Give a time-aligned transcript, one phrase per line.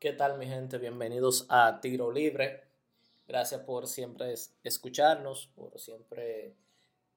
[0.00, 0.78] ¿Qué tal mi gente?
[0.78, 2.62] Bienvenidos a Tiro Libre.
[3.28, 4.34] Gracias por siempre
[4.64, 6.54] escucharnos, por siempre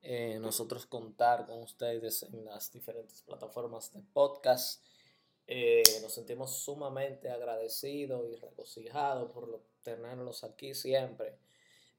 [0.02, 4.84] eh, nosotros contar con ustedes en las diferentes plataformas de podcast.
[5.48, 11.38] Eh, nos sentimos sumamente agradecidos y regocijados por tenerlos aquí siempre.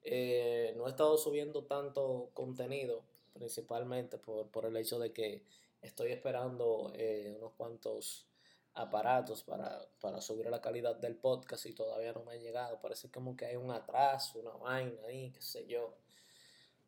[0.02, 5.44] Eh, no he estado subiendo tanto contenido, principalmente por, por el hecho de que
[5.80, 6.92] estoy esperando
[7.38, 8.26] unos cuantos
[8.75, 12.81] aparatos para, para subir la calidad del podcast y todavía no me ha llegado.
[12.81, 15.94] Parece como que hay un atraso, una vaina ahí, qué sé yo.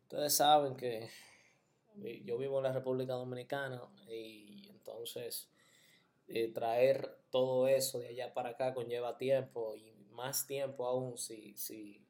[0.02, 1.08] Ustedes saben que
[2.24, 5.48] yo vivo en la República Dominicana y entonces
[6.28, 11.56] eh, traer todo eso de allá para acá conlleva tiempo y más tiempo aún si,
[11.56, 12.04] si,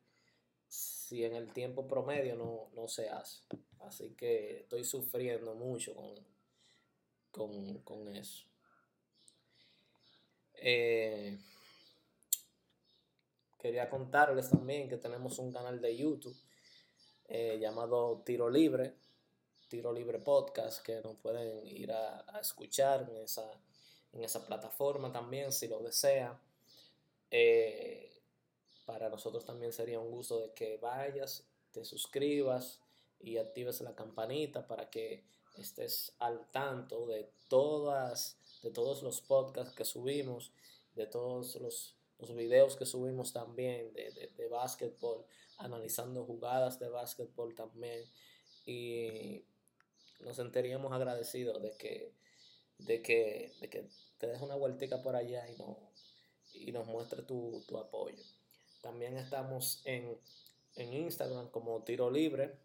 [0.68, 3.42] si en el tiempo promedio no, no se hace.
[3.80, 6.14] Así que estoy sufriendo mucho con,
[7.30, 8.46] con, con eso.
[10.58, 11.38] Eh,
[13.58, 16.36] quería contarles también que tenemos un canal de YouTube
[17.28, 18.94] eh, llamado Tiro Libre,
[19.68, 23.50] Tiro Libre Podcast, que nos pueden ir a, escuchar en esa,
[24.12, 26.38] en esa plataforma también si lo desea.
[27.30, 28.12] Eh,
[28.84, 32.80] para nosotros también sería un gusto de que vayas, te suscribas
[33.20, 35.24] y actives la campanita para que
[35.56, 40.52] estés al tanto de todas de todos los podcasts que subimos,
[40.96, 45.24] de todos los, los videos que subimos también de, de, básquetbol,
[45.58, 48.02] analizando jugadas de básquetbol también.
[48.64, 49.44] Y
[50.20, 52.12] nos sentiríamos agradecidos de que,
[52.78, 55.78] de que, de que te des una vueltica por allá y, no,
[56.52, 58.24] y nos muestre tu, tu apoyo.
[58.82, 60.18] También estamos en,
[60.74, 62.58] en Instagram como Tiro Libre,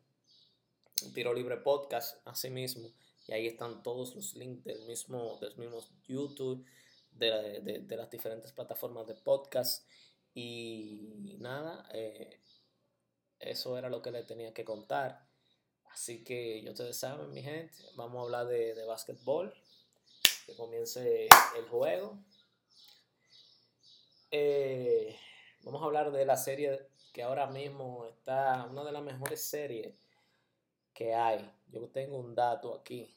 [1.13, 2.89] Tiro Libre Podcast, así mismo.
[3.27, 6.65] Y ahí están todos los links del mismo, del mismo YouTube,
[7.11, 9.87] de, las diferentes plataformas de podcast.
[10.33, 12.41] Y nada, eh,
[13.39, 15.27] eso era lo que le tenía que contar.
[15.91, 18.85] Así que ya ustedes saben, mi gente, vamos a hablar de, de.
[20.45, 21.27] Que comience
[21.57, 22.17] el juego.
[24.31, 25.17] Eh,
[25.63, 30.07] vamos a hablar de la serie que ahora mismo está, una de las mejores series
[30.93, 31.51] que hay.
[31.71, 33.15] Yo tengo un dato aquí.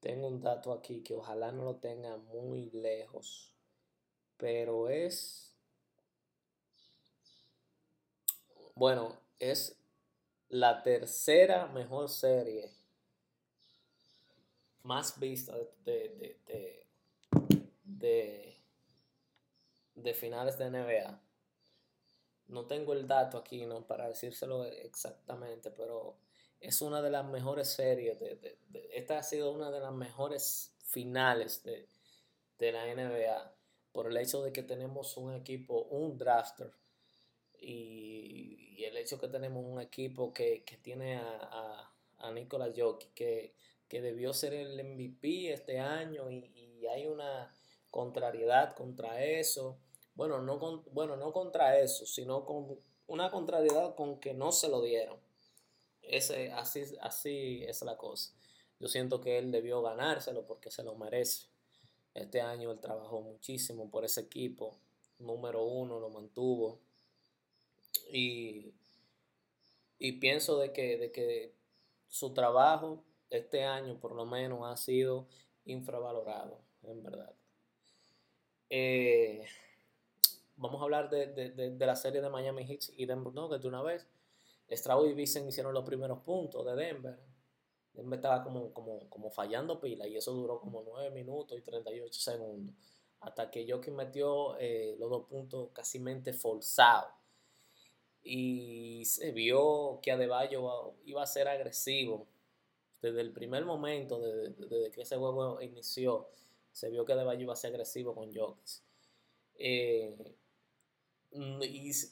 [0.00, 3.52] Tengo un dato aquí que ojalá no lo tenga muy lejos.
[4.36, 5.56] Pero es...
[8.74, 9.76] Bueno, es
[10.48, 12.70] la tercera mejor serie
[14.84, 16.86] más vista de, de,
[17.84, 18.56] de,
[19.94, 21.20] de, finales de NBA.
[22.46, 23.86] No tengo el dato aquí, ¿no?
[23.86, 26.16] Para decírselo exactamente, pero
[26.60, 28.18] es una de las mejores series.
[28.18, 28.58] De,
[28.92, 31.86] esta ha sido una de las mejores finales de,
[32.72, 33.54] la NBA
[33.92, 36.72] por el hecho de que tenemos un equipo, un drafter,
[37.60, 42.34] y, el hecho que tenemos un equipo que, tiene a, a, a
[43.14, 43.54] que,
[43.88, 47.52] que, debió ser el MVP este año, y, hay una
[47.90, 49.78] contrariedad contra eso.
[50.14, 54.68] Bueno no, con, bueno, no contra eso, sino con una contrariedad con que no se
[54.68, 55.18] lo dieron.
[56.08, 58.32] Ese, así, así es la cosa.
[58.80, 61.48] Yo siento que él debió ganárselo porque se lo merece.
[62.14, 64.78] Este año él trabajó muchísimo por ese equipo.
[65.18, 66.80] Número uno lo mantuvo.
[68.10, 68.74] Y,
[69.98, 71.54] y pienso de que, de que
[72.08, 75.28] su trabajo este año por lo menos ha sido
[75.64, 77.34] infravalorado, en verdad.
[78.70, 79.44] Eh,
[80.56, 83.82] vamos a hablar de, de, la serie de Miami Heat y Denver Nuggets de una
[83.82, 84.06] vez.
[84.70, 87.18] Straub y Vincent hicieron los primeros puntos de Denver.
[87.92, 92.20] Denver estaba como, como, como fallando pila y eso duró como 9 minutos y 38
[92.20, 92.74] segundos.
[93.20, 96.00] Hasta que Jokic metió eh, los dos puntos casi
[96.32, 97.12] forzados.
[98.22, 102.28] Y se vio que Adebayo iba a ser agresivo.
[103.00, 106.28] Desde el primer momento, desde, que ese juego inició,
[106.72, 108.82] se vio que Adebayo iba a ser agresivo con Jokic.
[109.54, 110.36] Eh,
[111.32, 111.62] Mm,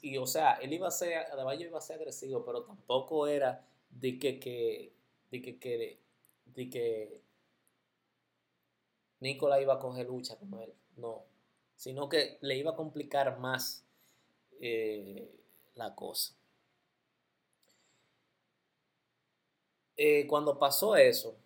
[0.03, 3.67] y, o sea, él iba a ser, Adebayo iba a ser agresivo, pero tampoco era
[3.91, 4.93] de que, que,
[5.31, 6.01] de que, que,
[6.47, 7.23] de que
[9.21, 11.25] Nicola iba a coger lucha con él, no,
[11.77, 13.85] sino que le iba a complicar más
[14.61, 15.31] eh,
[15.75, 16.35] la cosa.
[19.97, 21.37] Eh, cuando pasó eso,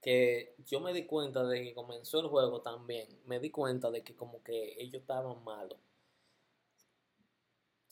[0.00, 4.02] que yo me di cuenta de que comenzó el juego también, me di cuenta de
[4.02, 5.78] que como que ellos estaban malos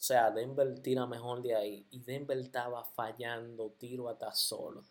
[0.05, 1.87] sea, Denver tira mejor de ahí.
[1.91, 4.85] Y Denver estaba fallando tiro hasta solo.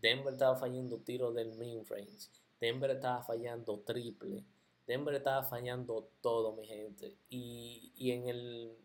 [0.00, 2.28] Denver estaba fallando tiro del main range.
[2.60, 4.44] Denver estaba fallando triple.
[4.86, 7.16] Denver estaba fallando todo, mi gente.
[7.28, 8.76] Y, y en el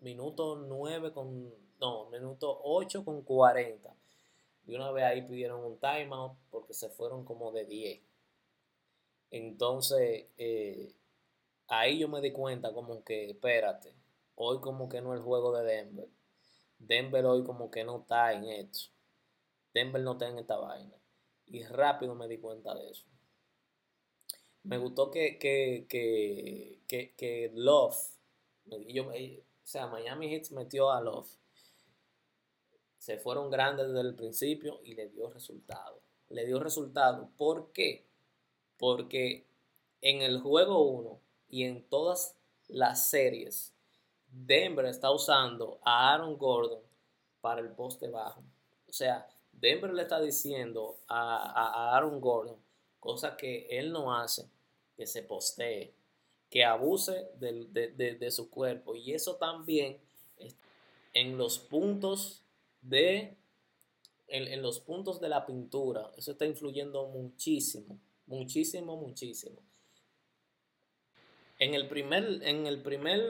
[0.00, 3.94] minuto 9 con, no, minuto 8 con 40.
[4.66, 8.00] Y una vez ahí pidieron un timeout porque se fueron como de 10.
[9.30, 10.94] Entonces, eh,
[11.68, 13.94] ahí yo me di cuenta como que, espérate,
[14.36, 16.08] hoy como que no es el juego de Denver.
[16.78, 18.90] Denver hoy como que no está en esto.
[19.72, 20.94] Denver no está en esta vaina.
[21.46, 23.06] Y rápido me di cuenta de eso.
[24.62, 27.96] Me gustó que, que, que, que, que Love,
[28.88, 29.12] yo, o
[29.62, 31.28] sea, Miami Heat metió a Love.
[32.98, 36.00] Se fueron grandes desde el principio y le dio resultado.
[36.30, 37.30] Le dio resultado.
[37.36, 38.06] ¿Por qué?
[38.78, 39.46] Porque
[40.00, 42.38] en el juego 1 y en todas
[42.68, 43.73] las series,
[44.36, 46.82] Denver está usando a Aaron Gordon
[47.40, 48.42] para el poste bajo.
[48.88, 52.56] O sea, Denver le está diciendo a, Aaron Gordon,
[52.98, 54.48] cosa que él no hace,
[54.96, 55.94] que se postee
[56.50, 58.94] que abuse de, su cuerpo.
[58.94, 59.98] Y eso también
[61.12, 62.44] en los puntos
[62.80, 63.36] de
[64.28, 66.12] en, los puntos de la pintura.
[66.16, 69.60] Eso está influyendo muchísimo, muchísimo, muchísimo.
[71.64, 73.22] En el primer, en el primer,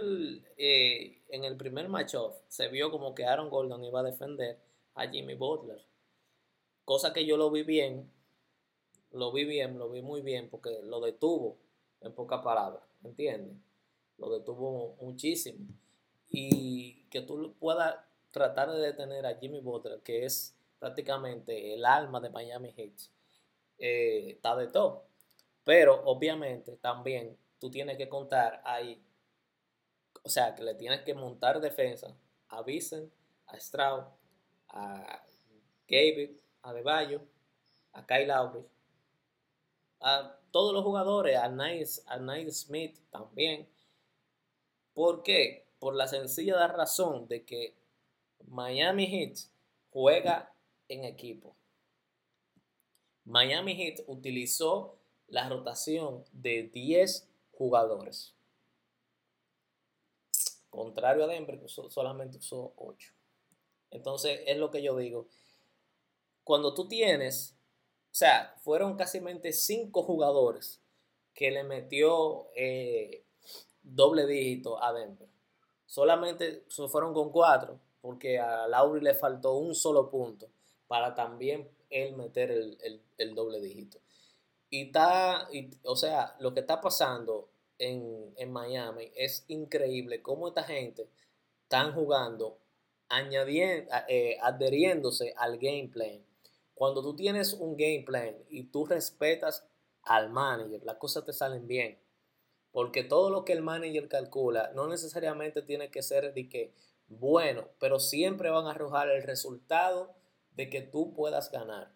[0.56, 4.58] eh, en el primer match-off se vio como que Aaron Gordon iba a defender
[4.96, 5.80] a Jimmy Butler.
[6.84, 8.10] Cosa que yo lo vi bien,
[9.12, 11.58] lo vi bien, lo vi muy bien porque lo detuvo
[12.00, 12.82] en pocas palabras.
[13.04, 13.56] ¿entiendes?
[14.18, 15.68] Lo detuvo muchísimo.
[16.28, 17.94] Y que tú puedas
[18.32, 22.94] tratar de detener a Jimmy Butler, que es prácticamente el alma de Miami Heat,
[23.78, 25.04] eh, está de todo.
[25.62, 29.02] Pero obviamente también tú tienes que contar ahí,
[30.22, 32.14] o sea, que le tienes que montar defensa
[32.48, 33.10] a Vincent,
[33.46, 34.04] a Stroud,
[34.68, 35.24] a
[35.88, 37.22] David, a Deballo,
[37.94, 38.66] a Kyle Lowry,
[40.00, 42.18] a todos los jugadores, a Nice, a
[42.50, 43.66] Smith también.
[44.92, 45.66] ¿Por qué?
[45.78, 47.78] Por la sencilla razón de que
[48.46, 49.38] Miami Heat
[49.88, 50.52] juega
[50.88, 51.56] en equipo.
[53.24, 58.34] Miami Heat utilizó la rotación de 10 jugadores.
[60.70, 63.12] Contrario a Denver, que solamente usó 8.
[63.90, 65.28] Entonces, es lo que yo digo.
[66.42, 67.54] Cuando tú tienes
[68.14, 69.20] o sea, fueron casi
[69.50, 70.80] cinco jugadores
[71.34, 73.24] que le metió eh,
[73.82, 75.28] doble dígito a Denver.
[75.84, 80.48] Solamente fueron con cuatro, porque a Lauri le faltó un solo punto
[80.86, 83.98] para también él meter el, doble dígito.
[84.74, 85.48] Y está,
[85.84, 87.48] o sea, lo que está pasando
[87.78, 91.08] en, Miami es increíble cómo esta gente
[91.62, 92.58] están jugando,
[93.08, 96.24] añadiendo, eh, adheriéndose al gameplay
[96.74, 99.64] cuando tú tienes un game plan y tú respetas
[100.02, 102.00] al manager, las cosas te salen bien.
[102.72, 106.74] Porque todo lo que el manager calcula no necesariamente tiene que ser de que
[107.06, 110.16] bueno, pero siempre van a arrojar el resultado
[110.56, 111.94] de que tú puedas ganar.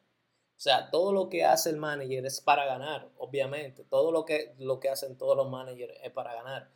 [0.59, 3.85] O sea, todo lo que hace el manager es para ganar, obviamente.
[3.85, 6.69] Todo lo que, lo que hacen todos los managers es para ganar.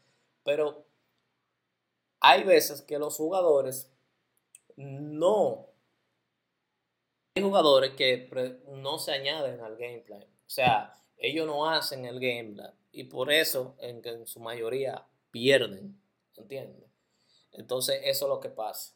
[0.44, 0.86] Pero
[2.20, 3.92] hay veces que los jugadores
[4.76, 5.72] no
[7.34, 8.30] hay jugadores que
[8.68, 10.22] no se añaden al gameplay.
[10.22, 12.70] O sea, ellos no hacen el gameplay.
[12.92, 16.00] Y por eso, en, en su mayoría, pierden.
[16.36, 16.88] ¿Entiendes?
[17.50, 18.94] Entonces, eso es lo que pasa.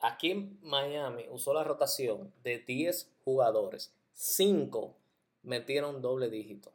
[0.00, 3.94] Aquí en Miami usó la rotación de 10 jugadores.
[4.14, 4.94] 5
[5.42, 6.72] metieron doble dígito.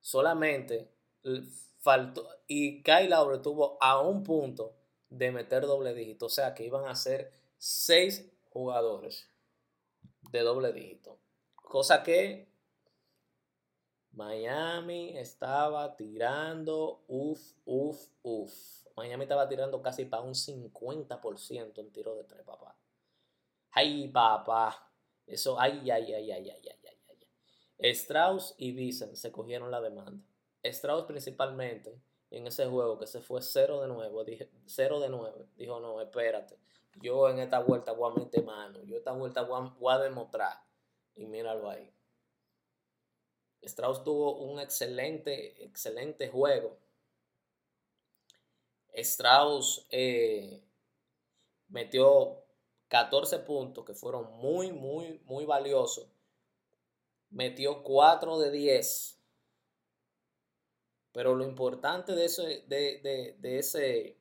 [0.00, 0.90] Solamente
[1.80, 2.28] faltó.
[2.46, 4.74] Y Kyle Lowry tuvo a un punto
[5.10, 6.26] de meter doble dígito.
[6.26, 9.28] O sea que iban a ser 6 jugadores
[10.30, 11.18] de doble dígito.
[11.54, 12.48] Cosa que
[14.12, 18.77] Miami estaba tirando, uff, uff, uff.
[18.98, 22.76] Miami estaba tirando casi para un 50% en tiro de tres, papá.
[23.70, 24.90] Ay, papá.
[25.26, 27.26] Eso, ay, ay, ay, ay, ay, ay, ay,
[27.78, 27.90] ay.
[27.92, 30.24] Strauss y Vincent se cogieron la demanda.
[30.62, 32.00] Strauss principalmente
[32.30, 35.46] en ese juego que se fue 0 de nuevo, dije 0 de 9.
[35.56, 36.58] Dijo, no, espérate
[37.00, 40.62] yo en esta vuelta voy a meter mano, yo esta vuelta voy a, demostrar.
[41.14, 41.92] Y míralo ahí.
[43.62, 46.78] Strauss tuvo un excelente, excelente juego.
[49.00, 50.62] Strauss eh,
[51.68, 52.44] metió
[52.88, 56.08] 14 puntos que fueron muy, muy, muy valiosos.
[57.30, 59.18] Metió 4 de 10.
[61.12, 64.18] Pero lo importante de, ese, de, de ese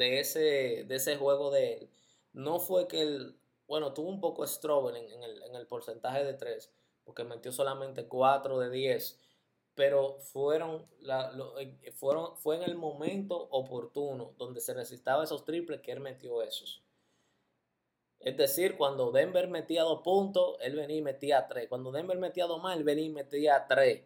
[0.00, 1.90] de ese, de ese juego de él
[2.32, 6.70] no fue que él, bueno, tuvo un poco de struggle en, el, porcentaje de tres,
[7.04, 9.18] porque metió solamente 4 de 10,
[9.80, 15.80] pero fueron, la, eh, fueron, fue en el momento oportuno donde se necesitaba esos triples
[15.80, 16.84] que él metió esos.
[18.18, 21.66] Es decir, cuando Denver metía dos puntos, él venía y metía tres.
[21.66, 24.02] Cuando Denver metía dos más, él venía y metía tres.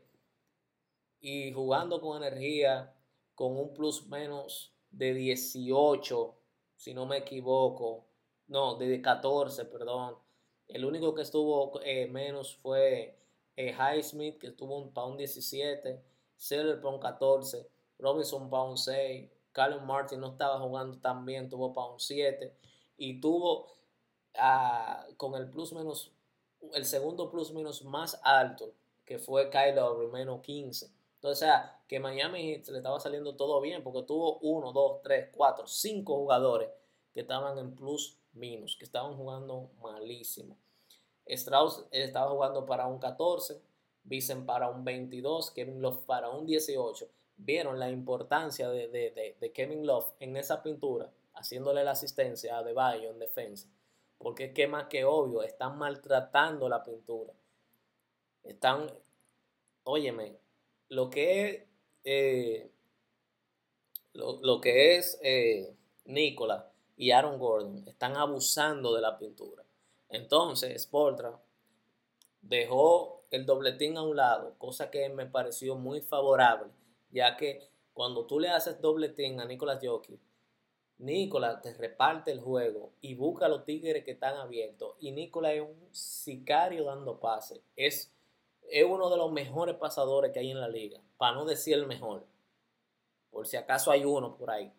[1.19, 2.95] Y jugando con energía,
[3.35, 6.37] con un plus menos de 18,
[6.77, 8.07] si no me equivoco.
[8.47, 10.19] No, de 14, perdón.
[10.69, 13.24] El único que estuvo eh, menos fue
[13.57, 16.03] eh, Highsmith, que estuvo un, un 17.
[16.37, 17.69] Seller para un 14.
[17.99, 19.31] Robinson un 6.
[19.53, 22.57] Callum Martin no estaba jugando tan bien, tuvo un 7.
[22.97, 23.75] Y tuvo
[25.17, 26.13] con el plus menos,
[26.73, 30.91] el segundo plus menos más alto, que fue Kyle Lowry, menos 15.
[31.17, 35.29] Entonces, o que Miami se le estaba saliendo todo bien, porque tuvo 1, 2, 3,
[35.33, 36.69] 4, 5 jugadores
[37.13, 40.59] que estaban en plus minus, que estaban jugando malísimo.
[41.27, 43.61] Strauss estaba jugando para un 14,
[44.05, 47.09] Vicen para un 22, Kevin Love para un 18.
[47.37, 52.63] Vieron la importancia de, de, de Kevin Love en esa pintura, haciéndole la asistencia a
[52.63, 53.69] De Bayo en defensa.
[54.19, 57.33] Porque es que más que obvio, están maltratando la pintura.
[58.43, 58.91] Están,
[59.85, 60.39] óyeme,
[60.89, 61.63] lo que es,
[62.05, 62.71] eh,
[64.13, 65.75] lo, que es eh,
[66.97, 69.64] y Aaron Gordon están abusando de la pintura.
[70.09, 71.41] Entonces, Sportra
[72.43, 76.71] dejó el dobletín a un lado, cosa que me pareció muy favorable,
[77.11, 80.21] ya que cuando tú le haces dobletín a Nicolas Jokic,
[80.99, 84.95] Nicolás te reparte el juego y busca a los tigres que están abiertos.
[85.01, 87.61] Y Nicolás es un sicario dando pases.
[87.77, 88.13] Es,
[88.71, 91.01] es uno de los mejores pasadores que hay en la liga.
[91.17, 92.25] Para no decir el mejor.
[93.31, 94.73] Por si acaso hay uno por ahí.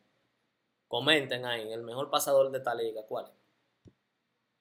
[0.88, 3.45] Comenten ahí, el mejor pasador de esta liga, ¿cuál es?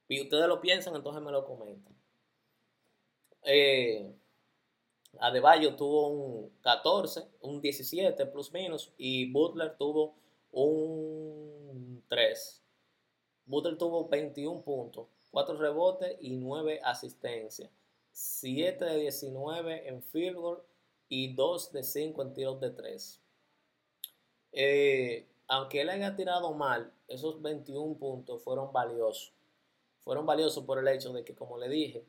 [0.09, 1.95] Y ustedes lo piensan, entonces me lo comentan.
[3.43, 4.15] Eh,
[5.21, 8.93] Adebayo tuvo un 14, un 17 plus menos.
[8.97, 10.15] Y Butler tuvo
[10.53, 12.63] un 3.
[13.47, 17.71] Butler tuvo 21 puntos, 4 rebotes y 9 asistencias.
[18.13, 20.63] 7 de 19 en field goal
[21.09, 23.21] y 2 de 5 en tiros de 3.
[24.53, 29.33] Eh, aunque él haya tirado mal, esos 21 puntos fueron valiosos.
[30.05, 32.05] Fueron valiosos por el hecho de que, como le dije,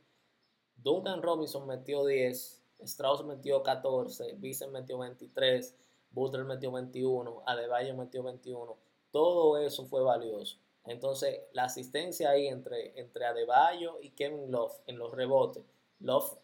[0.76, 5.76] Duncan Robinson metió 10, Strauss metió 14, Vincent metió 23,
[6.12, 8.78] Butler metió 21, Adebayo metió 21.
[9.12, 10.58] Todo eso fue valioso.
[10.86, 15.64] Entonces, la asistencia ahí entre, entre Adebayo y Kevin Love en los rebotes.
[16.00, 16.38] Love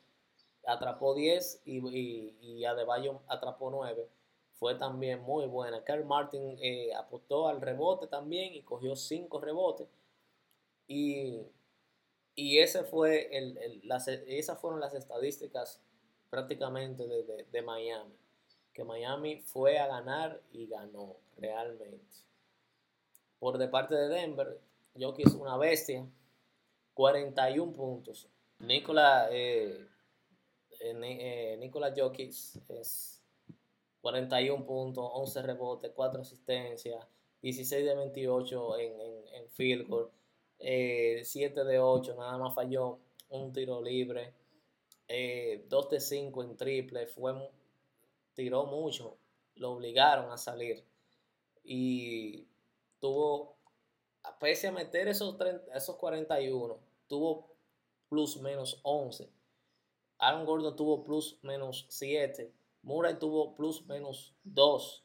[0.65, 4.09] atrapó 10 y, y, Adebayo atrapó 9.
[4.53, 5.83] Fue también muy buena.
[5.83, 9.87] Carl Martin eh, apostó al rebote también y cogió 5 rebotes.
[10.87, 11.41] Y,
[12.35, 13.57] y ese fue el,
[14.27, 15.81] esas fueron las estadísticas
[16.29, 18.21] prácticamente de, de Miami
[18.73, 22.15] que Miami fue a ganar y ganó realmente.
[23.39, 24.59] Por de parte de Denver,
[24.97, 26.07] Jokic es una bestia,
[26.93, 28.29] 41 puntos.
[28.59, 29.87] Nikola, eh,
[30.79, 32.29] eh, eh Jokic
[32.69, 33.21] es
[34.01, 37.05] 41 puntos, 11 rebotes, 4 asistencias,
[37.41, 39.01] 16 de 28 en,
[39.33, 40.11] en, field goal,
[40.61, 42.99] 7 eh, de 8, nada más falló
[43.29, 44.33] un tiro libre,
[45.07, 47.33] 2 de 5 en triple, fue
[48.33, 49.17] tiró mucho,
[49.55, 50.83] lo obligaron a salir.
[51.63, 52.47] Y
[52.99, 53.57] tuvo,
[54.39, 57.51] pese a meter esos, 30, esos 41, tuvo
[58.09, 59.29] plus menos 11.
[60.19, 62.53] Aaron Gordon tuvo plus menos 7.
[62.83, 65.03] Murray tuvo plus menos 2.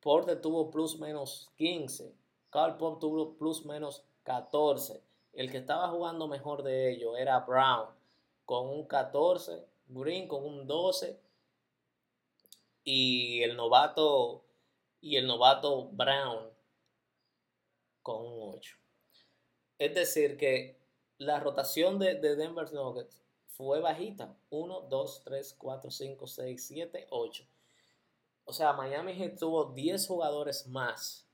[0.00, 2.14] Porter tuvo plus menos 15.
[2.54, 5.02] Carl Pop tuvo plus menos 14.
[5.32, 7.88] El que estaba jugando mejor de ellos era Brown
[8.44, 9.66] con un 14.
[9.88, 11.18] Green con un 12
[12.84, 14.44] y el novato
[15.00, 16.48] y el novato Brown
[18.02, 18.76] con un 8.
[19.78, 20.78] Es decir, que
[21.18, 24.32] la rotación de, Denver Nuggets fue bajita.
[24.50, 27.44] 1, 2, 3, 4, 5, 6, 7, 8.
[28.44, 31.24] O sea, Miami Heat tuvo 10 jugadores más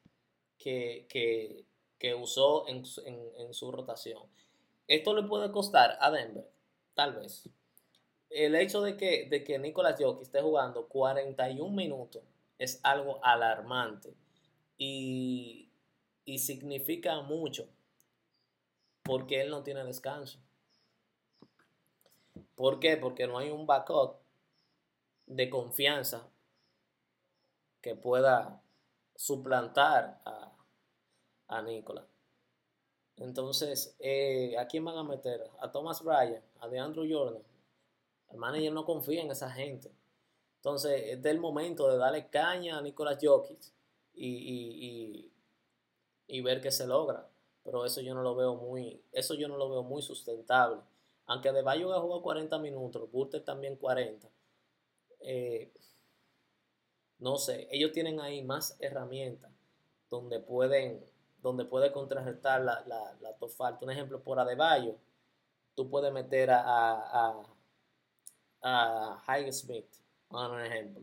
[0.60, 1.66] que,
[1.98, 4.22] que, usó en, en, su rotación.
[4.86, 6.48] ¿Esto le puede costar a Denver?
[6.94, 7.48] Tal vez
[8.30, 12.22] el hecho de que, de que Nicolas Jokic esté jugando 41 minutos
[12.58, 14.14] es algo alarmante
[14.78, 15.66] y,
[16.38, 17.68] significa mucho
[19.02, 20.38] porque él no tiene descanso.
[22.54, 22.96] ¿Por qué?
[22.96, 24.18] Porque no hay un backup
[25.26, 26.28] de confianza
[27.82, 28.62] que pueda
[29.20, 30.50] suplantar a,
[31.48, 31.64] a.
[33.18, 35.44] Entonces, eh, ¿a quién van a meter?
[35.60, 37.42] A Thomas Bryan, a DeAndre Jordan.
[38.30, 39.92] El manager no confía en esa gente.
[40.56, 43.60] Entonces, es del momento de darle caña a Nicolas Jokic
[44.14, 45.30] y,
[46.26, 47.28] y, ver qué se logra.
[47.62, 50.80] Pero eso yo no lo veo muy, eso yo no lo veo muy sustentable.
[51.26, 54.30] Aunque Adebayo ha jugado 40 minutos, Burter también 40.
[55.20, 55.74] Eh,
[57.20, 59.50] no sé, ellos tienen ahí más herramientas
[60.10, 61.04] donde pueden,
[61.42, 63.36] donde puede contrarrestar la, la, la.
[63.80, 64.96] Un ejemplo, por Adebayo,
[65.74, 67.42] tú puedes meter a, a,
[68.62, 69.86] a, a Smith,
[70.30, 71.02] un ejemplo.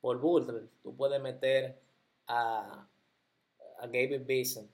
[0.00, 1.78] Por Butler, tú puedes meter
[2.26, 2.86] a,
[3.78, 4.68] a Gabe Beeson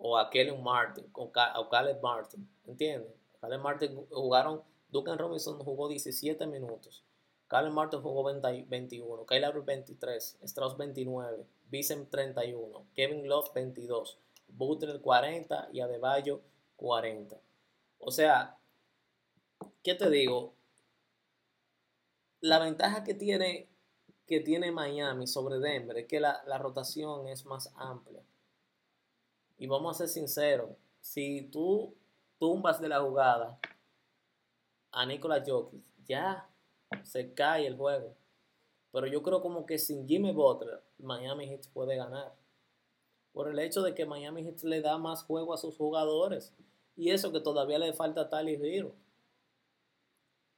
[0.00, 3.12] o a Kelly Martin o, a Caleb Martin, ¿entiendes?
[3.40, 7.04] Caleb Martin jugaron, Duncan Robinson jugó 17 minutos,
[7.50, 15.70] Caleb Martin jugó 21, Kyle 23, Strauss 29, Beeson 31, Kevin Love 22, Butler 40
[15.72, 16.42] y Adebayo
[16.76, 17.40] 40.
[17.98, 18.56] O sea,
[19.82, 20.54] ¿qué te digo?
[22.40, 23.68] La ventaja que tiene
[24.28, 28.22] que tiene Miami sobre Denver es que la, rotación es más amplia.
[29.58, 31.96] Y vamos a ser sinceros, si tú
[32.38, 33.58] tumbas de la jugada
[34.92, 36.48] a Nikola Jokic, ya
[37.02, 38.14] se cae el juego.
[38.92, 42.34] Pero yo creo como que sin Jimmy Butler, Miami Heat puede ganar.
[43.32, 46.52] Por el hecho de que Miami Heat le da más juego a sus jugadores.
[46.96, 48.94] Y eso que todavía le falta Tali Hero.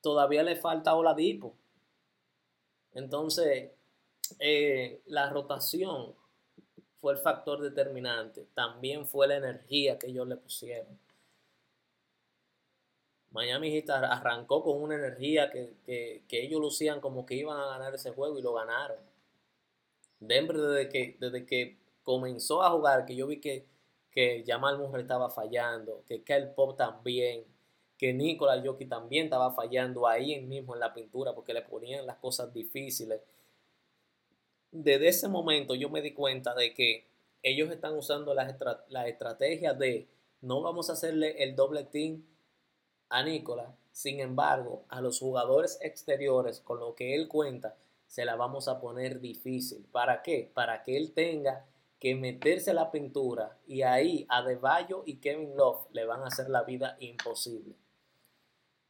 [0.00, 1.54] Todavía le falta Oladipo.
[2.94, 3.70] Entonces,
[4.38, 6.14] eh, la rotación
[7.00, 8.46] fue el factor determinante.
[8.54, 10.98] También fue la energía que ellos le pusieron.
[13.32, 18.10] Miami Heat arrancó con una energía que, ellos lucían como que iban a ganar ese
[18.12, 18.98] juego y lo ganaron.
[20.20, 23.66] Denver desde que, desde que comenzó a jugar, que yo vi que,
[24.10, 27.44] que Jamal Murray estaba fallando, que Kyle Pop también,
[27.96, 32.18] que Nicolas Jockey también estaba fallando ahí mismo en la pintura porque le ponían las
[32.18, 33.22] cosas difíciles.
[34.70, 37.06] Desde ese momento yo me di cuenta de que
[37.42, 40.08] ellos están usando la estrategia de
[40.42, 42.24] no vamos a hacerle el doble team
[43.12, 48.36] a Nicolas, sin embargo, a los jugadores exteriores con lo que él cuenta, se la
[48.36, 49.86] vamos a poner difícil.
[49.92, 50.50] ¿Para qué?
[50.52, 51.66] Para que él tenga
[52.00, 56.28] que meterse a la pintura y ahí a Deballo y Kevin Love le van a
[56.28, 57.76] hacer la vida imposible.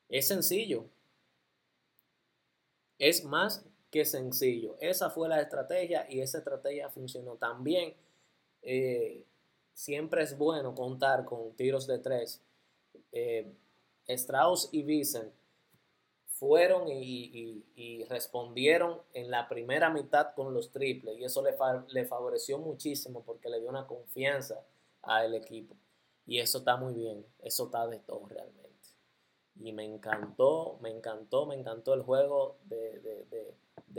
[0.09, 0.87] Es sencillo.
[2.99, 4.77] Es más que sencillo.
[4.81, 7.35] Esa fue la estrategia y esa estrategia funcionó.
[7.35, 7.95] También
[8.63, 9.25] eh,
[9.73, 12.41] siempre es bueno contar con tiros de tres.
[13.11, 13.53] Eh,
[14.07, 15.33] Strauss y Wiesen
[16.27, 23.23] fueron y, respondieron en la primera mitad con los triples y eso le, favoreció muchísimo
[23.25, 24.65] porque le dio una confianza
[25.03, 25.77] al equipo.
[26.27, 28.63] Y eso está muy bien, eso está de todo realmente
[29.61, 33.55] y me encantó, me encantó, me encantó el juego de,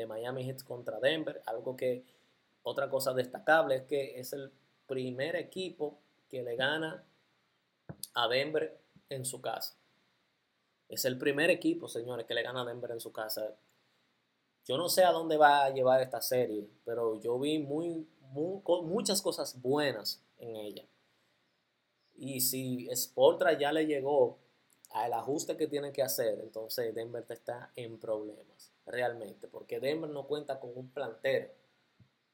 [0.07, 1.41] Miami Heat contra Denver.
[1.45, 2.03] Algo que,
[2.63, 4.51] otra cosa destacable es que es el
[4.87, 7.03] primer equipo que le gana
[8.13, 9.75] a Denver en su casa.
[10.93, 13.55] Es el primer equipo, señores, que le gana a Denver en su casa.
[14.63, 19.19] Yo no sé a dónde va a llevar esta serie, pero yo vi muy, muchas
[19.23, 20.85] cosas buenas en ella.
[22.15, 24.37] Y si Sportra ya le llegó
[24.91, 30.27] al ajuste que tienen que hacer, entonces Denver está en problemas, realmente, porque Denver no
[30.27, 31.49] cuenta con un plantel.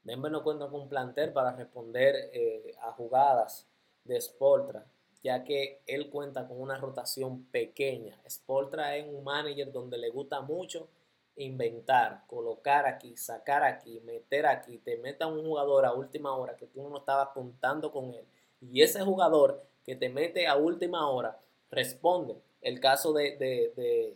[0.04, 3.66] Denver no cuenta con un plantel para responder eh, a jugadas
[4.04, 4.86] de Sportra,
[5.24, 8.20] ya que él cuenta con una rotación pequeña.
[8.28, 10.88] Sportra es un manager donde le gusta mucho
[11.36, 16.68] inventar, colocar aquí, sacar aquí, meter aquí, te meta un jugador a última hora que
[16.68, 18.26] tú no estabas contando con él.
[18.62, 21.40] Y ese jugador que te mete a última hora
[21.72, 24.16] responde el caso de,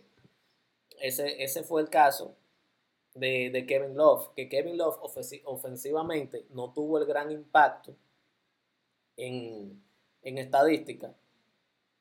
[1.00, 2.36] ese, ese fue el caso
[3.14, 4.98] de, Kevin Love, que Kevin Love
[5.46, 7.96] ofensivamente no tuvo el gran impacto
[9.16, 9.83] en,
[10.24, 11.14] en estadística,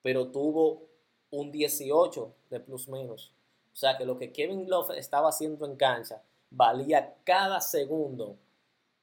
[0.03, 0.89] pero tuvo
[1.31, 3.33] un 18 de plus menos.
[3.73, 8.37] O sea que lo que Kevin Love estaba haciendo en cancha valía cada segundo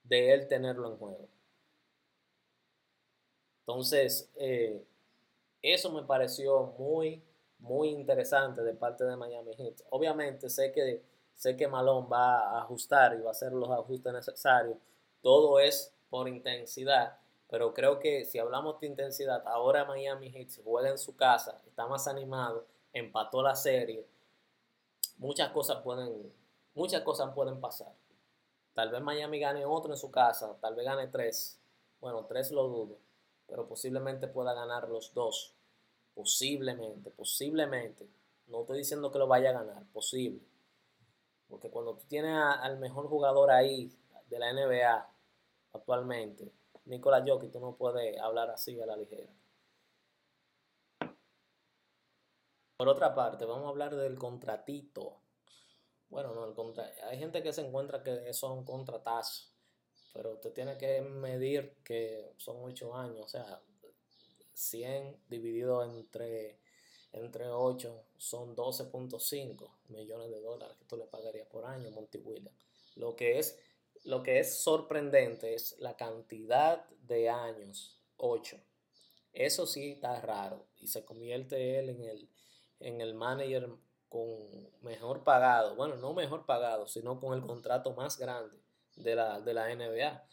[0.03, 1.27] de él tenerlo en juego.
[3.61, 4.83] Entonces, eh,
[5.61, 7.21] eso me pareció muy,
[7.59, 9.81] muy interesante de parte de Miami Heat.
[9.89, 11.03] Obviamente sé que,
[11.35, 14.77] sé que Malone va a ajustar y va a hacer los ajustes necesarios.
[15.21, 17.17] Todo es por intensidad.
[17.49, 21.87] Pero creo que si hablamos de intensidad, ahora Miami Heat juega en su casa, está
[21.87, 24.07] más animado, empató la serie.
[25.17, 26.31] Muchas cosas pueden,
[26.75, 27.91] muchas cosas pueden pasar.
[28.73, 31.59] Tal vez Miami gane otro en su casa, tal vez gane tres.
[31.99, 32.99] Bueno, tres lo dudo,
[33.47, 35.55] pero posiblemente pueda ganar los dos.
[36.13, 38.07] Posiblemente, posiblemente.
[38.47, 40.41] No estoy diciendo que lo vaya a ganar, posible.
[41.47, 43.91] Porque cuando tú tienes al mejor jugador ahí
[44.29, 45.09] de la NBA
[45.73, 46.51] actualmente,
[46.89, 49.31] Nicolás Jokic, tú no puedes hablar así a la ligera.
[52.77, 55.21] Por otra parte, vamos a hablar del contratito.
[56.09, 56.91] Bueno, no, el contra...
[57.03, 59.53] hay gente que se encuentra que son contratazos,
[60.13, 63.61] pero usted tiene que medir que son 8 años, o sea,
[64.53, 66.59] 100 dividido entre,
[67.11, 72.65] entre 8 son 12.5 millones de dólares que tú le pagarías por año Monty Williams.
[72.95, 73.59] Lo que es
[74.09, 78.57] lo que es sorprendente es la cantidad de años, 8.
[79.33, 82.29] Eso sí está raro y se convierte él en el
[82.79, 83.69] en el manager
[84.07, 84.25] con
[84.81, 88.57] mejor pagado, bueno, no mejor pagado, sino con el contrato más grande
[88.95, 90.23] de la, de la NBA.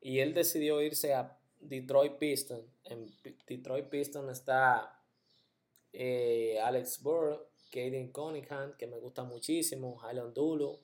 [0.00, 2.64] Y él decidió irse a Detroit Pistons.
[2.84, 3.12] En
[3.46, 5.02] Detroit Pistons está
[5.92, 10.78] eh, Alex Burr, Kaden Cunningham, que me gusta muchísimo, Highland Dulu,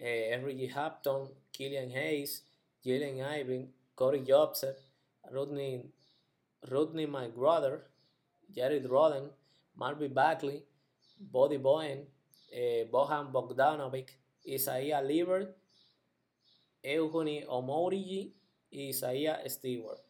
[0.00, 0.68] eh, Henry G.
[0.72, 2.44] Hampton, Killian Hayes,
[2.82, 4.74] Jalen Ivan, Corey Jobson,
[5.30, 5.92] Rodney,
[6.68, 7.90] Rodney My Brother,
[8.50, 9.30] Jared Roden,
[9.76, 10.64] Marvin Bagley,
[11.18, 12.06] Body Bowen,
[12.50, 15.54] eh, Bohan Bogdanovic, Isaiah Lieber,
[16.82, 18.34] Eugenie Omorigi
[18.70, 20.00] y Isaiah Stewart.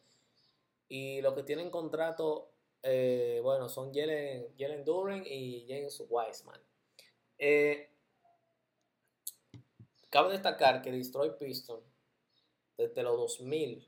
[0.87, 6.59] Y los que tienen contrato, eh, bueno, son Jalen, Jalen Duren y James Wiseman.
[10.11, 11.81] Cabe destacar que Destroy Piston,
[12.77, 13.87] desde los 2000,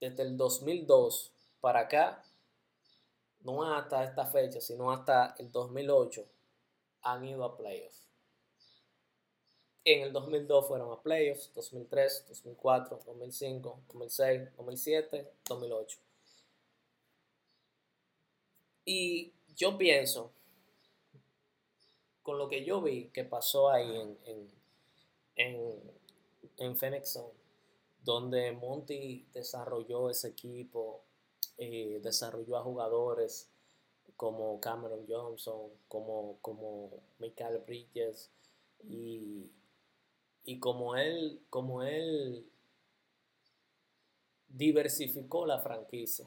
[0.00, 2.24] desde el 2002 para acá,
[3.40, 6.24] no hasta esta fecha, sino hasta el 2008,
[7.02, 8.06] han ido a playoffs.
[9.84, 15.98] En el 2002 fueron a playoffs, 2003, 2004, 2005, 2006, 2007, 2008.
[18.84, 20.32] Y yo pienso,
[22.22, 24.57] con lo que yo vi que pasó ahí en, en,
[25.38, 25.80] en,
[26.58, 26.76] en
[28.04, 31.02] donde Monty desarrolló ese equipo,
[31.56, 33.48] eh, desarrolló a jugadores
[34.16, 38.30] como Cameron Johnson, como, como Michael Bridges
[38.82, 39.50] y,
[40.44, 42.50] y como él, como él
[44.48, 46.26] diversificó la franquicia,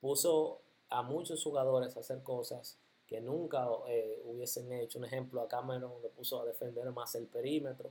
[0.00, 4.98] puso a muchos jugadores a hacer cosas que nunca eh, hubiesen hecho.
[4.98, 7.90] Un ejemplo, a Cameron lo puso a defender más el perímetro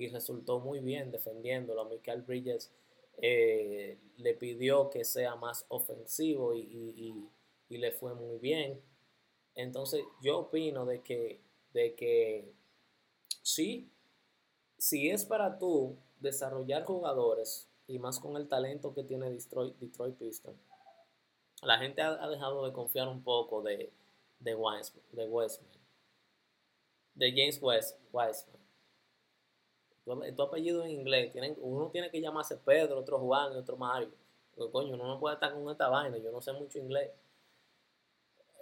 [0.00, 1.84] y resultó muy bien defendiéndolo.
[1.84, 2.72] Michael Bridges
[3.18, 7.28] eh, le pidió que sea más ofensivo y,
[7.68, 8.80] le fue muy bien.
[9.54, 11.40] Entonces yo opino de que,
[11.72, 12.52] de que
[13.42, 13.90] sí,
[14.78, 20.16] si es para tú desarrollar jugadores y más con el talento que tiene Detroit, Detroit
[20.16, 20.58] Pistons,
[21.62, 23.92] la gente ha, dejado de confiar un poco de,
[24.40, 24.56] de,
[25.12, 25.70] de Westman,
[27.14, 28.59] de James West, Wiseman
[30.04, 34.10] tu, apellido en inglés, tienen, uno tiene que llamarse Pedro, otro Juan otro Mario.
[34.54, 37.10] Porque, coño, uno no puede estar con esta vaina, yo no sé mucho inglés.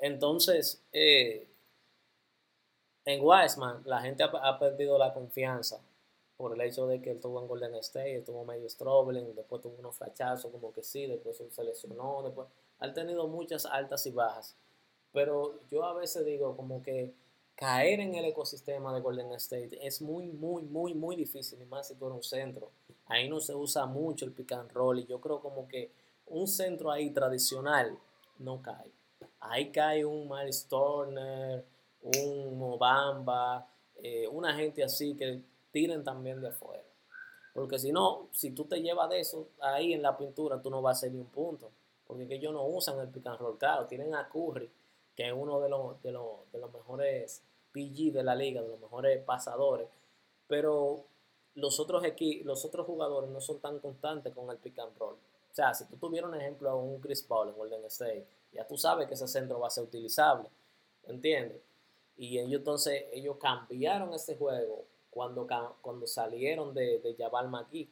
[0.01, 1.49] Entonces, eh,
[3.05, 5.81] en Wiseman, la gente ha, perdido la confianza
[6.37, 9.75] por el hecho de que él estuvo en Golden State, estuvo medio struggling, después tuvo
[9.79, 12.49] unos flachazos como que sí, después se lesionó, después
[12.79, 14.57] ha tenido muchas altas y bajas.
[15.13, 17.15] Pero yo a veces digo como que
[17.59, 21.89] caer en el ecosistema de Golden State es muy, muy, muy, muy difícil, y más
[21.89, 22.71] si tú eres un centro.
[23.07, 25.91] Ahí no se usa mucho el pick and roll y yo creo como que
[26.27, 27.99] un centro ahí tradicional
[28.39, 28.93] no cae.
[29.41, 33.67] Ahí cae un Miles un Mobamba,
[33.97, 35.43] eh, una gente así que
[35.73, 36.85] tiren también de afuera.
[37.55, 40.81] Porque si no, si tú te llevas de eso ahí en la pintura, tú no
[40.81, 41.73] vas a hacer ni un punto.
[42.07, 43.59] Porque ellos no usan el pick and roll.
[43.59, 44.71] Claro, tienen a Curry,
[45.19, 48.69] que es uno de los, de los, de los mejores PG de la liga, de
[48.69, 49.89] los mejores pasadores,
[50.47, 51.07] pero
[51.57, 52.05] los otros,
[52.45, 55.15] los otros jugadores no son tan constantes con el pick and roll.
[55.15, 58.65] O sea, si tú tuvieras un ejemplo a un Chris Paul en Golden State, ya
[58.65, 60.49] tú sabes que ese centro va a ser utilizable,
[61.09, 61.63] ¿entiendes?
[62.17, 65.49] Y ellos entonces, ellos cambiaron ese juego cuando,
[65.83, 67.91] cuando salieron de, de Jabal McGee.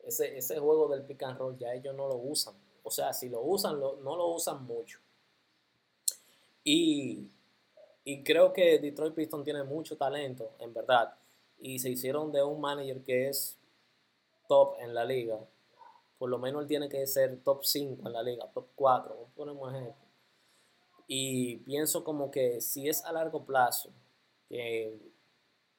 [0.00, 2.54] Ese, ese juego del pick and roll ya ellos no lo usan.
[2.82, 5.03] O sea, si lo usan, no lo usan mucho.
[6.64, 7.28] Y
[8.04, 11.14] y creo que Detroit Pistons tiene mucho talento, en verdad.
[11.58, 13.58] Y se hicieron de un manager que es
[14.46, 15.38] top en la liga.
[16.18, 19.72] Por lo menos él tiene que ser top 5 en la liga, top 4, ponemos
[19.72, 20.04] ejemplo.
[21.06, 23.90] Y pienso como que si es a largo plazo,
[24.48, 24.98] que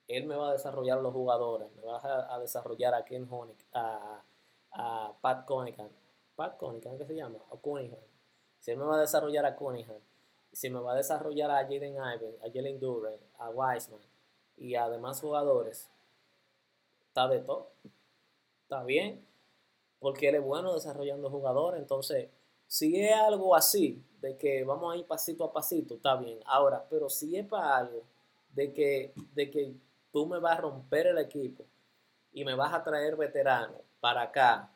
[0.08, 2.02] él me va a desarrollar los jugadores, me va
[2.34, 4.24] a, desarrollar a Ken Honig, a,
[5.22, 5.90] Pat Cunningham,
[6.36, 7.40] Pat Cunningham, ¿qué se llama?
[7.50, 8.02] O Cunningham.
[8.60, 10.00] Si él me va a desarrollar a Cunningham,
[10.56, 14.00] si me va a desarrollar a Jaden Ivan, a Jalen Duren, a Wiseman
[14.56, 15.90] y a demás jugadores,
[17.10, 17.72] está de todo.
[18.64, 19.24] Está bien,
[20.00, 21.82] porque él es bueno desarrollando jugadores.
[21.82, 22.30] Entonces,
[22.68, 26.40] si es algo así, de que vamos a ir pasito a pasito, está bien.
[26.46, 28.04] Ahora, pero si es para algo
[28.50, 29.76] de que, de que
[30.12, 31.66] tú me vas a romper el equipo
[32.32, 34.72] y me vas a traer veteranos para acá,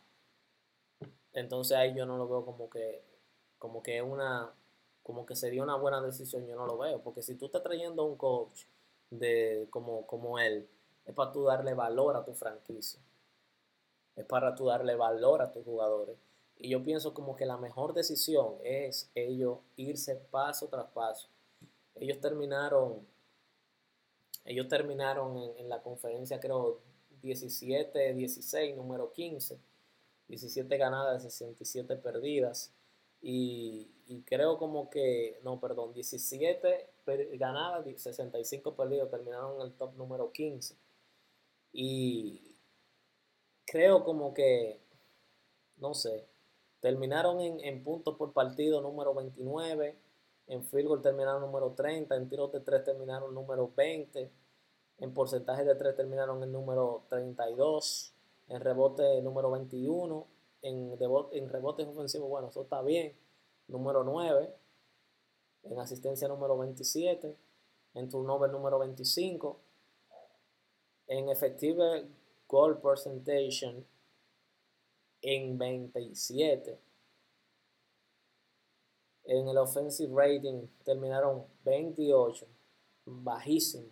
[1.32, 3.02] entonces ahí yo no lo veo como que,
[3.58, 4.54] como que una,
[5.10, 8.04] como que sería una buena decisión, yo no lo veo, porque si tú estás trayendo
[8.04, 8.66] a un coach
[9.10, 10.70] de, como, como él,
[11.04, 13.00] es para tú darle valor a tu franquicia,
[14.16, 16.16] es para tú darle valor a tus jugadores.
[16.58, 21.28] Y yo pienso como que la mejor decisión es ellos irse paso tras paso.
[21.96, 23.00] Ellos terminaron,
[24.46, 26.82] ellos terminaron en, la conferencia creo
[27.24, 29.58] 17, 16, número 15
[30.28, 32.72] 17 ganadas, 67 perdidas.
[33.22, 33.92] Y,
[34.26, 36.90] creo como que, no, perdón, 17
[37.38, 40.76] ganadas, 65 perdidas, terminaron en el top número 15.
[41.74, 42.58] Y
[43.66, 44.82] creo como que,
[45.78, 46.28] no sé,
[46.80, 49.96] terminaron en, puntos por partido número 29,
[50.48, 54.32] en field goal terminaron número 30, en tiros de 3 terminaron número 20,
[55.00, 58.14] en porcentaje de 3 terminaron el número 32
[58.50, 60.28] en rebote número 21,
[60.62, 63.16] en, rebotes ofensivos, bueno, eso está bien,
[63.68, 64.54] número 9,
[65.64, 67.38] en asistencia número 27,
[67.96, 69.60] en turnover número 25,
[71.08, 72.08] en effective
[72.48, 73.86] goal percentage
[75.22, 76.80] en 27.
[79.26, 82.48] En el offensive rating terminaron 28,
[83.06, 83.90] bajísimo.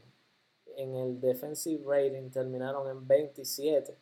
[0.75, 3.97] En el defensive rating terminaron en 27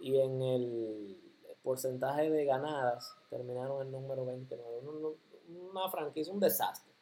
[0.00, 1.25] y en el
[1.66, 4.82] porcentaje de ganadas terminaron en número 29.
[5.48, 6.92] Una franquicia, un desastre,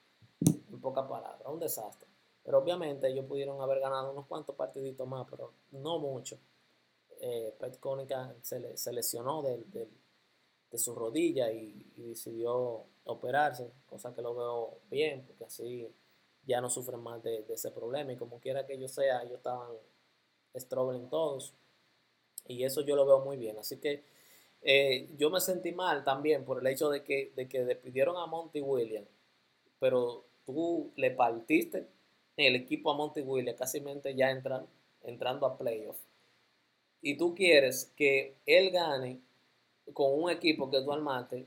[0.40, 2.08] en pocas palabras, un desastre.
[2.42, 6.38] Pero obviamente ellos pudieron haber ganado unos cuantos partiditos más, pero no mucho.
[7.20, 7.78] Eh, Pet
[8.40, 9.86] se, se lesionó de,
[10.78, 15.94] su rodilla y, decidió operarse, cosa que lo veo bien, porque así
[16.46, 18.14] ya no sufren más de, ese problema.
[18.14, 19.76] Y como quiera que ellos sea, ellos estaban
[20.56, 21.52] struggling todos.
[22.46, 23.58] Y eso yo lo veo muy bien.
[23.58, 24.13] Así que
[24.64, 28.26] eh, yo me sentí mal también por el hecho de que, de que despidieron a
[28.26, 29.08] Monty Williams,
[29.78, 31.86] pero tú le partiste
[32.36, 33.82] el equipo a Monty Williams, casi
[34.16, 34.66] ya entran,
[35.02, 35.98] entrando a playoff.
[37.00, 39.20] Y tú quieres que él gane
[39.92, 41.46] con un equipo que tú armaste,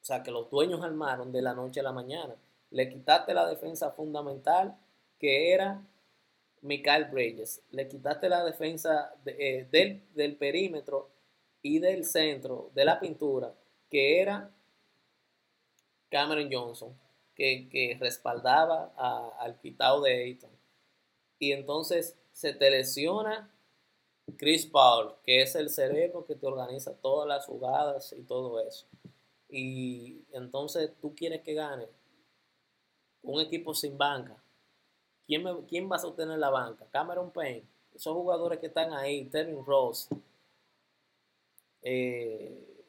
[0.00, 2.36] o sea, que los dueños armaron de la noche a la mañana.
[2.70, 4.76] Le quitaste la defensa fundamental
[5.18, 5.82] que era
[6.62, 7.62] Mikael Bridges.
[7.72, 9.66] Le quitaste la defensa eh,
[10.14, 11.10] del, perímetro
[11.66, 13.52] y del centro de la pintura,
[13.90, 14.50] que era
[16.08, 16.96] Cameron Johnson,
[17.34, 18.92] que, respaldaba
[19.38, 20.50] al quitado de Ayton.
[21.38, 23.50] Y entonces se te lesiona
[24.36, 28.86] Chris Paul, que es el cerebro que te organiza todas las jugadas y todo eso.
[29.48, 31.86] Y entonces tú quieres que gane
[33.22, 34.40] un equipo sin banca
[35.26, 36.86] ¿Quién, ¿Quién va a sostener la banca?
[36.92, 37.66] Cameron Payne.
[37.92, 40.08] Esos jugadores que están ahí, Terry Rose.
[41.88, 42.84] Eh,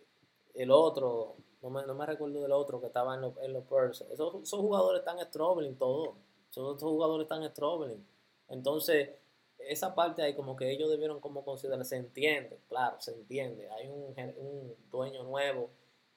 [0.55, 3.63] el otro, no me, no me, recuerdo del otro que estaba en los, en los
[4.11, 6.15] Esos, esos, jugadores están struggling todos.
[6.49, 8.03] Esos, jugadores están struggling.
[8.49, 9.11] Entonces,
[9.59, 13.69] esa parte ahí como que ellos debieron como considerar, se entiende, claro, se entiende.
[13.69, 15.69] Hay un, un dueño nuevo,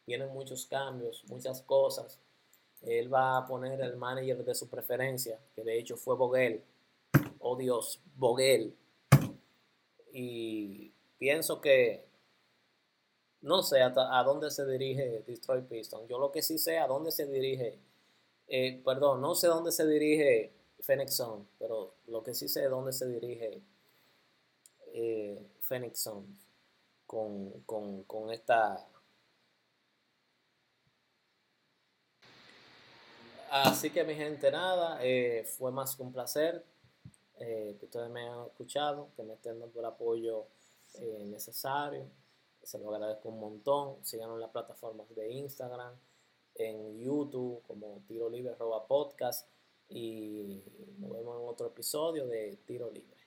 [0.06, 2.18] tienen muchos cambios, muchas cosas
[2.82, 6.64] él va a poner el manager de su preferencia, que de hecho fue Boguel.
[7.38, 8.74] Oh Dios, Boguel.
[10.12, 12.06] Y pienso que
[13.42, 16.06] no sé a dónde se dirige Destroy Piston.
[16.08, 17.78] Yo lo que sí sé a dónde se dirige,
[18.48, 21.22] eh, perdón, no sé dónde se dirige Phoenix
[21.58, 23.62] pero lo que sí sé es dónde se dirige
[24.92, 26.38] eh, Phoenix Sun
[27.06, 27.62] con,
[28.06, 28.86] con esta
[33.50, 36.64] Así que mi gente, nada, eh, fue más que un placer
[37.40, 40.46] eh, que ustedes me hayan escuchado, que me estén dando el apoyo
[41.24, 42.08] necesario.
[42.70, 43.96] Se lo agradezco un montón.
[44.04, 45.92] Síganos en las plataformas de Instagram,
[46.54, 49.50] en YouTube como Tiro Libre Roba Podcast
[49.88, 50.62] y
[50.98, 53.19] nos vemos en otro episodio de Tiro Libre.